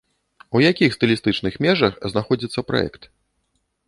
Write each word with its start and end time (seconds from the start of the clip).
У 0.59 0.59
якіх 0.63 0.95
стылістычных 0.97 1.59
межах 1.65 1.93
знаходзіцца 2.13 2.65
праект? 2.71 3.01